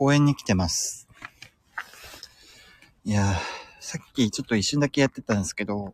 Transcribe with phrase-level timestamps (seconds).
[0.00, 1.06] 公園に来てます。
[3.04, 3.34] いやー、
[3.80, 5.92] さっきちょっと一瞬だけやってたんですけど、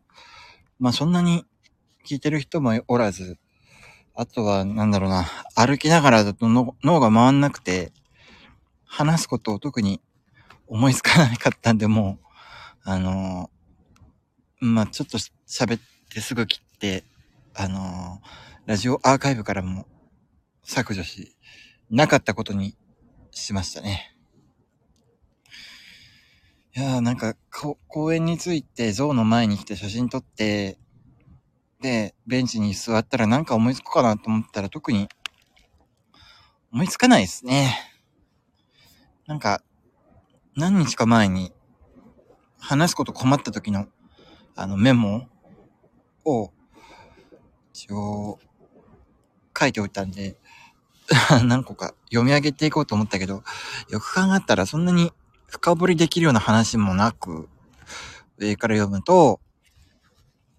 [0.78, 1.44] まあそんなに
[2.08, 3.36] 聞いてる人もおらず、
[4.14, 7.90] あとはなんだろうな、歩きながらだとの脳が回んなくて、
[8.84, 10.00] 話すことを特に
[10.68, 12.26] 思いつかなかったんで、もう、
[12.84, 15.80] あのーまあちょっと喋っ
[16.14, 17.02] てすぐ切って、
[17.54, 19.88] あのーラジオアーカイブからも
[20.62, 21.36] 削除し、
[21.90, 22.76] なかったことに
[23.36, 24.16] しましたね。
[26.74, 30.78] いやーなんか、公園に着いて象の前に来て写真撮って、
[31.80, 35.08] で、ベンチに座ったらなんか思いつくかなと思ったら特に
[36.72, 37.78] 思いつかないですね。
[39.26, 39.62] なんか、
[40.54, 41.52] 何日か前に
[42.58, 43.86] 話すこと困った時の
[44.54, 45.28] あのメモ
[46.24, 46.50] を
[47.74, 48.38] 一応
[49.58, 50.36] 書いておいたんで、
[51.44, 53.42] 何個か読み上げていこうと思ったけど、
[53.88, 55.12] よく考えたらそんなに
[55.46, 57.48] 深掘りできるような話もなく、
[58.38, 59.40] 上から読むと、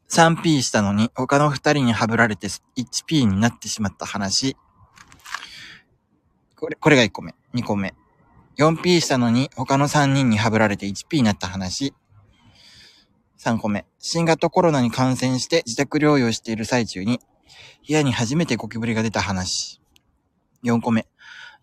[0.10, 4.56] 3P したのに他の2人にハブられて 1P になってしまった話。
[6.56, 7.36] これ、これが1個目。
[7.54, 7.94] 2個目。
[8.58, 11.94] 4P したのに他の3人にハブられて 1P になった話。
[13.38, 13.86] 3個目。
[14.00, 17.20] 新型コロナに感染して自宅療養している最中に
[17.88, 19.77] 部屋に初めてゴキブリが出た話。
[20.72, 21.08] 4個目。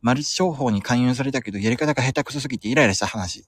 [0.00, 3.44] マルチ商法に勧誘されたけどやり方が下手くそすぎてイライラした話。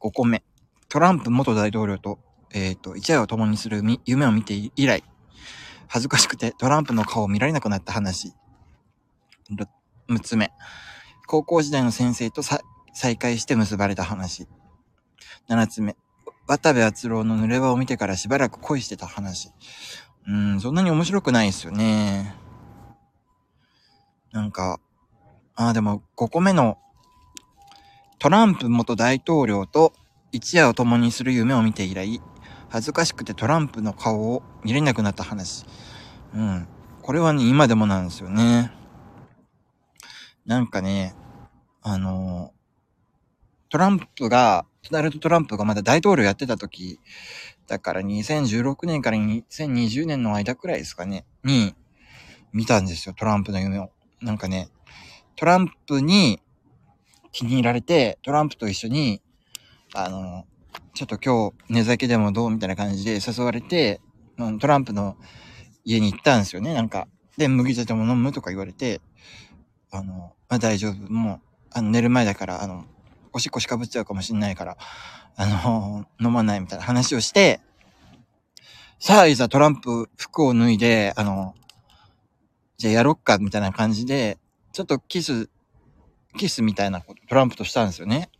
[0.00, 0.42] 5個目。
[0.88, 2.18] トランプ元大統領と、
[2.52, 5.02] えっ、と、一夜を共にする夢を見て以来、
[5.88, 8.32] 恥ずかしくてトランプの顔を見られなくなった話。
[9.50, 10.50] 6つ目。
[11.26, 14.46] 高校時代の先生と再会して結ばれた話。
[15.48, 15.96] 7つ目。
[16.46, 19.50] 渡部篤郎の濡れ場を見てからしばらく恋してた話。
[20.26, 22.43] うん、そんなに面白くないですよね。
[24.34, 24.80] なんか、
[25.54, 26.76] ああ、でも5個目の
[28.18, 29.92] トランプ元大統領と
[30.32, 32.20] 一夜を共にする夢を見て以来、
[32.68, 35.64] 恥ずかしくてトランプの顔を見れなくなった話。
[36.34, 36.66] うん。
[37.00, 38.72] これはね、今でもなんですよね。
[40.44, 41.14] なんかね、
[41.80, 42.64] あのー
[43.70, 47.00] トランプが、ドナルド・トランプがまだ大統領やってた時、
[47.66, 51.74] だから2016年から2020年の間くらいですかね、に
[52.52, 53.90] 見たんですよ、トランプの夢を。
[54.24, 54.70] なんかね、
[55.36, 56.40] トランプに
[57.30, 59.20] 気に入られて、トランプと一緒に、
[59.92, 60.46] あの、
[60.94, 64.00] ちょっと今日寝酒でもどうみたいな感じで誘われて、
[64.60, 65.16] トランプの
[65.84, 67.06] 家に行ったんですよね、なんか。
[67.36, 69.02] で、麦茶でも飲むとか言われて、
[69.90, 71.12] あの、まあ、大丈夫。
[71.12, 71.40] もう、
[71.72, 72.86] あの、寝る前だから、あの、
[73.34, 74.78] おしっこしかぶっちゃうかもしんないから、
[75.36, 77.60] あの、飲まないみたいな話をして、
[78.98, 81.54] さあ、いざトランプ服を脱いで、あの、
[82.76, 84.38] じゃあやろっか、みたいな感じで、
[84.72, 85.48] ちょっとキス、
[86.36, 88.30] キスみたいなことトランプとしたんですよね。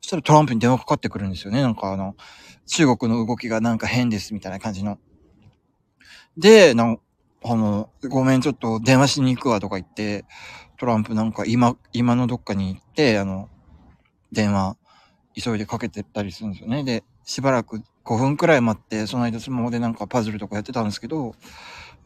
[0.00, 1.60] そしたらトランプに電話かかってくるんですよね。
[1.62, 2.14] なんかあの、
[2.66, 4.98] 中国の動きがなんか変です、みたいな感じの。
[6.36, 7.00] で、なん
[7.44, 10.24] あの、ごめん、ちょっと電話しに行くわとか言って、
[10.76, 13.48] トランプなんか今、今のどっかに行って、あの、
[14.32, 14.76] 電話、
[15.40, 16.82] 急いでかけてったりするんですよね。
[16.82, 21.34] で、しばらく5分くらい待って、その間スマホでなんかパズルとかやってたんですけど、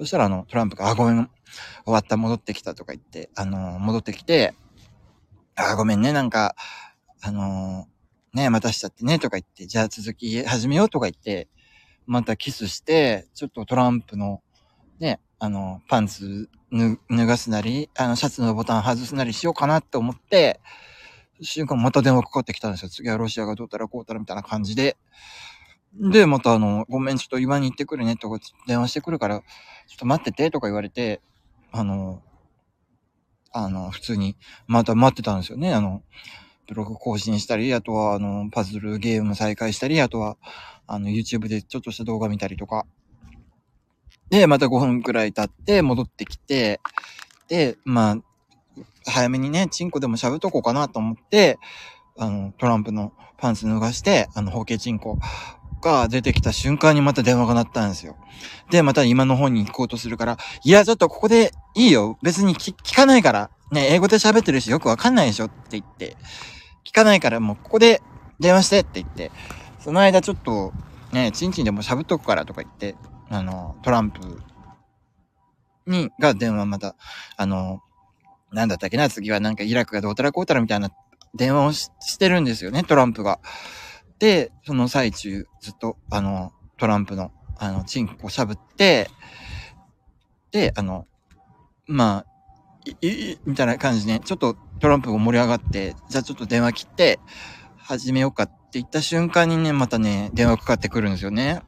[0.02, 1.30] そしたらあの、トランプが、あ、ごめん、
[1.84, 4.52] 終わった、戻ってきたとか言って、あの、戻ってきて、
[5.54, 6.56] あ、ごめんね、なんか、
[7.20, 7.86] あの、
[8.34, 11.46] ね、待たしちゃってね、とか言って、じゃあ続き始めようとか言って、
[12.04, 14.42] またキスして、ちょっとトランプの、
[14.98, 20.60] ね、あの、パンツ脱がすなり、あの、シャツのボタン外すなりしようかなって思って、
[21.40, 22.88] 瞬間また電話かかってきたんですよ。
[22.88, 24.96] 次はロシアがどうたらこうたらみたいな感じで。
[25.94, 29.44] で、またあの、ごめん、ちょっと今に行ってくるねとか電話してくるから、ちょ
[29.96, 31.20] っと待っててとか言われて、
[31.70, 32.22] あの、
[33.52, 34.36] あの、普通に、
[34.66, 35.74] また待ってたんですよね。
[35.74, 36.02] あの、
[36.66, 40.38] ブログ更新したり、あとはあの、パズルゲーム再開したり、あとは、
[40.86, 42.86] あの、YouTube でちょっとした動画見たりとか。
[44.30, 46.80] で、また5分くらい経って戻ってきて、
[47.48, 48.16] で、まあ、
[49.04, 51.58] 早めにね、チンコでもしゃぶっとこうかなと思って、
[52.16, 55.18] あの、トランプのパンツ脱がして、あの、包茎チンコ
[55.82, 58.16] が出てきた瞬間にまた電話が鳴ったんですよ。
[58.70, 62.18] で、また今の方に行こうとするから、いや、ちょっとここでいいよ。
[62.22, 63.50] 別に聞かないから。
[63.70, 66.16] ね、英語で喋ってるしよくわかんないでしょって言って。
[66.84, 68.02] 聞かないからもうここで
[68.38, 69.30] 電話してって言って。
[69.80, 70.72] その間ちょっと、
[71.12, 72.94] ね、チンチンでもしゃぶっとくからとか言って、
[73.28, 74.20] あの、トランプ
[75.86, 76.94] に、が電話また、
[77.36, 77.80] あの、
[78.52, 80.90] なんだったっけな、次はなんかイラクがどうたらこうたらみたいな
[81.34, 83.40] 電話をしてるんですよね、トランプが。
[84.22, 89.10] で、その最中、ずっと、あの、トランプの、あの、チンコをしゃぶって、
[90.52, 91.08] で、あの、
[91.88, 97.18] まあ、い、い、みたいな感じで、ちょっとトランプが盛り上がって、じゃあちょっと電話切って、
[97.78, 101.60] 始めようかって言った瞬間にね、またね、電話かかってくるんですよね。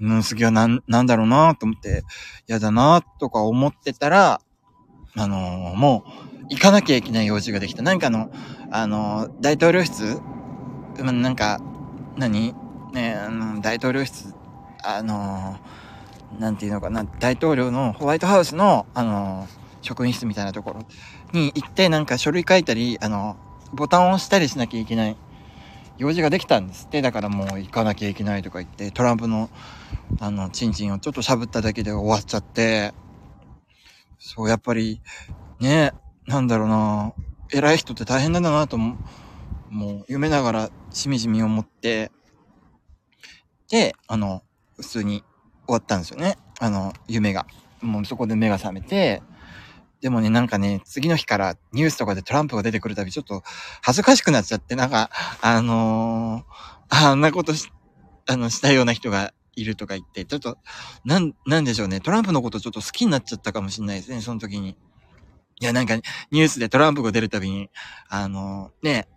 [0.00, 2.02] うん、次はなん、なんだろうなと思って、
[2.48, 4.40] 嫌だなとか思ってたら、
[5.14, 6.04] あのー、も
[6.44, 7.82] う、行かなきゃいけない用事ができた。
[7.82, 8.30] なんかの、
[8.70, 10.18] あのー、大統領室
[11.02, 11.60] なんか、
[12.16, 12.54] 何？
[12.92, 13.16] ね、
[13.60, 14.34] 大統領室、
[14.82, 19.46] あのー、なんていうのかな、大統領のホワイトハウスの、あの
[19.82, 20.86] 職員室みたいなところ
[21.32, 23.36] に行って、なんか書類書いたり、あの、
[23.72, 25.16] ボタンを押したりしなきゃいけない。
[25.98, 27.02] 用事ができたんですって。
[27.02, 29.50] だからもう行かなきゃいけないとか言って、トランプの、
[30.20, 32.94] あの、チンチンをちょっとしゃぶっただけで終わっちゃって、
[34.18, 35.02] そう、やっぱり、
[35.60, 35.92] ね、
[36.26, 37.12] なんだろうな、
[37.52, 38.96] 偉い人って大変なんだなとも、
[39.70, 42.10] もう夢ながらしみじみ思って、
[43.70, 44.42] で、あの、
[44.76, 45.24] 普通に
[45.66, 46.38] 終わったんですよね。
[46.58, 47.46] あの、夢が。
[47.80, 49.22] もうそこで目が覚めて、
[50.00, 53.42] でもね、なんかね、次の日からニュースとかでトランプが出てくるたび、ちょっと
[53.82, 55.10] 恥ずかしくなっちゃって、なんか、
[55.40, 57.68] あのー、あんなことし、
[58.26, 60.56] あの、したような人がいるとか言って、ちょっと、
[61.04, 62.00] なん、なんでしょうね。
[62.00, 64.76] トランプのことちょっと好きになっちゃったかもしれないですね、その時に。
[65.60, 65.96] いや、なんか、
[66.30, 67.68] ニュースでトランプが出るたびに、
[68.08, 69.08] あのー、ね、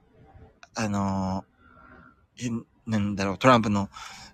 [0.76, 3.90] あのー、なんだろう、トランプの、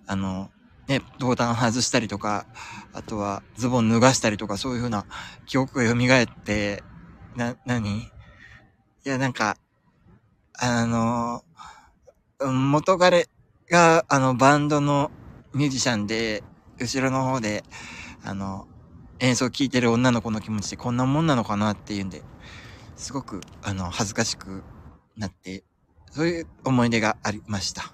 [0.05, 0.49] あの
[0.87, 2.45] ね、ボタン外したりとか、
[2.93, 5.05] あとはズボン脱がしたりとか、そういう風な
[5.45, 6.83] 記憶が蘇って、
[7.35, 8.09] な、なに
[9.05, 9.57] いや、なんか、
[10.59, 11.43] あの、
[12.45, 13.27] 元彼
[13.69, 15.11] が、あの、バンドの
[15.53, 16.43] ミュージシャンで、
[16.77, 17.63] 後ろの方で、
[18.23, 18.67] あの、
[19.19, 22.21] 演奏聴いてる女の子の気持ちってこんなもんなのかなっていうんで、
[22.97, 24.63] すごく、あの、恥ずかしく
[25.15, 25.63] なって、
[26.17, 27.93] そういう思い出がありました。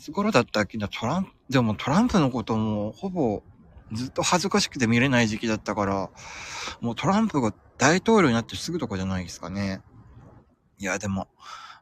[0.00, 3.44] つ頃だったっけな、トランプ、でもトランプのこともほぼ
[3.92, 6.10] ずっと恥ずかしくて見れない時期だったから、
[6.80, 9.80] もうトランプが大統領になってすぐとかじゃないですかね。
[10.78, 11.28] いや、でも、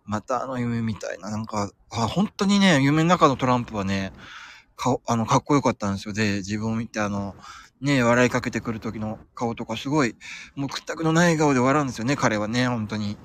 [0.05, 4.13] またあの夢みたいな、なんか、あ、本当にね、夢の中のトランプはね、
[4.77, 6.13] 顔、あの、かっこよかったんですよ。
[6.13, 7.35] で、自分を見てあの、
[7.81, 10.15] ね、笑いかけてくる時の顔とかすごい、
[10.57, 13.17] もう屈託のない顔で笑うんですよね、彼はね、本当に。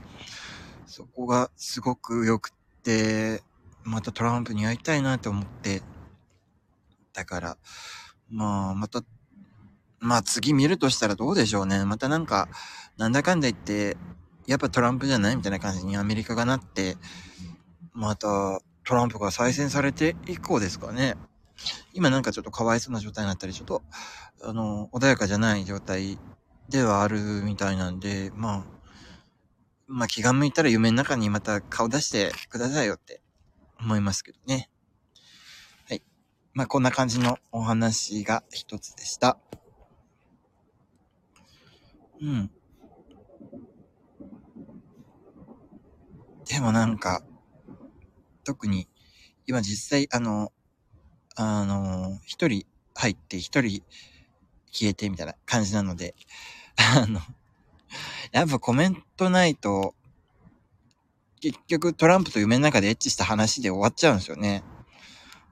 [0.98, 2.52] そこがすごく良く
[2.82, 3.44] て、
[3.84, 5.84] またトランプに会いたいなって思って、
[7.14, 7.58] だから、
[8.32, 9.04] まあ、また、
[10.00, 11.86] まあ次見るとしたらどうでしょうね。
[11.86, 12.50] またなんか、
[12.98, 13.96] なんだかんだ言って、
[14.48, 16.98] やっぱトランプじゃないみたいな感じにアメリカがなって、
[17.94, 21.14] またトランプが再選されて以降ですかね。
[21.94, 23.84] 今なんかちょっとかわいそうな状態になったり、ちょっと、
[24.42, 26.18] あの、穏やかじゃない状態
[26.70, 28.77] ではあるみたいなんで、まあ、
[29.88, 33.22] まあ気が向いたら夢の中にまた顔出してくださいよって
[33.80, 34.70] 思いますけどね。
[35.88, 36.04] はい。
[36.54, 39.38] まあ、こんな感じのお話が一つでした。
[42.22, 42.52] うん。
[46.50, 47.24] でもなんか、
[48.44, 48.88] 特に、
[49.46, 50.52] 今実際、あの、
[51.36, 53.84] あの、一人入って一人
[54.72, 56.16] 消えてみたいな感じなので、
[56.78, 57.22] あの、
[58.32, 59.96] やっぱコメントないと、
[61.40, 64.64] 結局トランプと夢の中でエッチした話で終わっちゃうんですよね。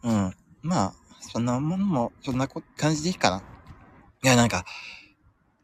[0.03, 0.33] うん。
[0.61, 3.43] まあ、そんなもんも、そんな感じでいいかな。
[4.23, 4.65] いや、なんか、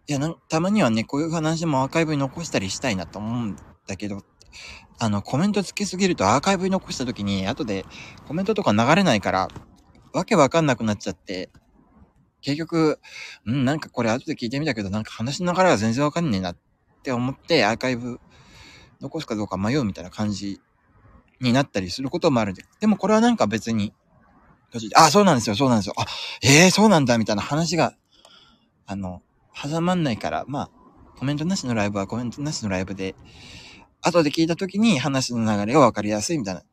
[0.08, 3.56] いやな、たまにはね、こういう話もアーカイブに残したりしたいなと思うん
[3.88, 4.24] だけど、
[5.00, 7.86] あの、コメントつけすぎるとアーカイブに残した時に、後で
[8.28, 9.48] コメントとか流れないから、
[10.14, 11.50] わけわかんなくなっちゃって、
[12.42, 13.00] 結局、
[13.46, 16.58] うん、なんかこれ後で聞いてみたけど、なんか話の流れが全然わかんねえなっ
[17.02, 18.20] って思って、アーカイブ
[19.02, 20.62] 残すかどうか迷うみたいな感じ
[21.40, 22.64] になったりすることもあるんで。
[22.80, 23.94] でもこれはなんか別に、
[24.96, 25.96] あ、そうなんですよ、そうなんですよ。
[25.98, 26.06] あ、
[26.44, 27.96] ええー、そうなんだ、みたいな話が、
[28.86, 30.70] あの、挟まんないから、まあ、
[31.18, 33.16] コメントなしのライブはコメントなしのライブで、
[34.02, 36.64] 後で聞いた時に話の流れがわかりやすいみたいな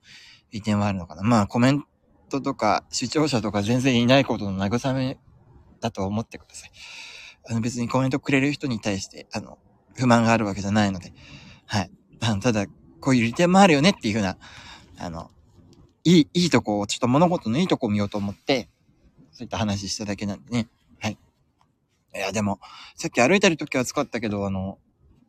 [0.52, 1.22] 意見はあるのかな。
[1.22, 1.84] まあ、コメン
[2.28, 5.18] トとか視聴者とか全然いないことの慰め
[5.80, 6.70] だと思ってください。
[7.50, 9.58] あの別にコメントくれる人に対して、あの、
[9.98, 11.12] 不満があるわけじゃないので、
[11.66, 11.90] はい。
[12.20, 12.66] あの、ただ、
[13.00, 14.38] こういう利点もあるよねっていうふうな、
[14.98, 15.30] あの、
[16.04, 18.68] いい、いいとこを、ちょっと物事のいいとこを見ようと思って、
[19.32, 20.68] そういった話しただけなんでね。
[21.00, 21.18] はい。
[22.14, 22.60] いや、でも、
[22.96, 24.78] さっき歩いてる時は暑かったけど、あの、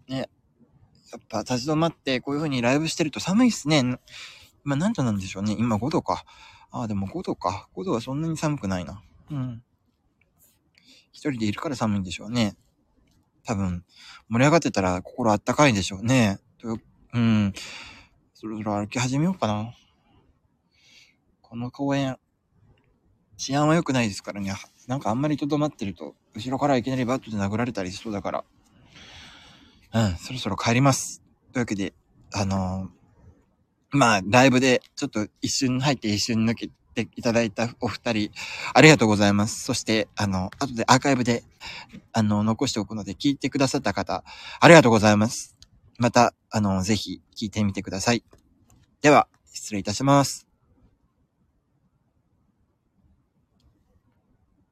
[0.07, 0.29] ね、
[1.11, 3.83] やっぱ立ち止まってこういう風にライブしてると寒いっすね。
[4.65, 5.55] 今何度なんでしょうね。
[5.57, 6.23] 今5度か。
[6.71, 7.67] ああ、でも5度か。
[7.75, 9.01] 5度はそんなに寒くないな。
[9.31, 9.63] うん。
[11.11, 12.55] 一人でいるから寒いんでしょうね。
[13.49, 13.83] 多分、
[14.29, 16.37] 盛り上がってたら心あったかいんでしょうね。
[17.13, 17.51] うん。
[18.35, 19.73] そろそろ歩き始めようかな。
[21.41, 22.17] この公園、
[23.37, 24.53] 治安は良くないですからね。
[24.85, 28.43] なんかあんまりとどまってると、後ろからいきなりバットで殴られたりしそうだから。
[29.95, 31.23] うん、そろそろ帰ります。
[31.51, 31.95] というわけで、
[32.31, 38.31] あのー、まあ、ライブでちょっと一瞬入って一瞬抜けていただいたお二人、
[38.74, 39.63] ありがとうございます。
[39.63, 41.43] そして、あの、後でアーカイブで、
[42.13, 44.24] あの、残しておくので、聞いてくださった方、
[44.60, 45.55] ありがとうございます。
[45.98, 48.24] また、あの、ぜひ聞いてみてください。
[49.01, 50.48] では、失礼いたします。